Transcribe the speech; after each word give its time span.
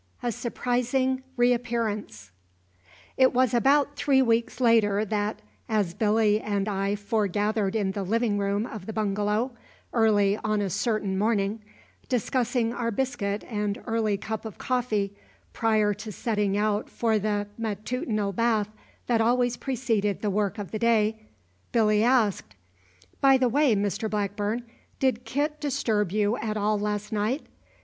A 0.23 0.31
SURPRISING 0.31 1.21
REAPPEARANCE. 1.37 2.31
It 3.17 3.35
was 3.35 3.53
about 3.53 3.95
three 3.95 4.23
weeks 4.23 4.59
later 4.59 5.05
that, 5.05 5.43
as 5.69 5.93
Billy 5.93 6.39
and 6.41 6.67
I 6.67 6.95
foregathered 6.95 7.75
in 7.75 7.91
the 7.91 8.01
living 8.01 8.39
room 8.39 8.65
of 8.65 8.87
the 8.87 8.93
bungalow, 8.93 9.51
early 9.93 10.37
on 10.43 10.59
a 10.59 10.71
certain 10.71 11.19
morning, 11.19 11.61
discussing 12.09 12.73
our 12.73 12.89
biscuit 12.89 13.43
and 13.47 13.79
early 13.85 14.17
cup 14.17 14.43
of 14.43 14.57
coffee 14.57 15.13
prior 15.53 15.93
to 15.93 16.11
setting 16.11 16.57
out 16.57 16.89
for 16.89 17.19
the 17.19 17.45
matutinal 17.55 18.33
bath 18.33 18.69
that 19.05 19.21
always 19.21 19.55
preceded 19.55 20.23
the 20.23 20.31
work 20.31 20.57
of 20.57 20.71
the 20.71 20.79
day, 20.79 21.27
Billy 21.71 22.03
asked: 22.03 22.55
"By 23.19 23.37
the 23.37 23.49
way, 23.49 23.75
Mr 23.75 24.09
Blackburn, 24.09 24.63
did 24.99 25.25
Kit 25.25 25.59
disturb 25.61 26.11
you 26.11 26.37
at 26.37 26.57
all 26.57 26.79
last 26.79 27.11
night? 27.11 27.45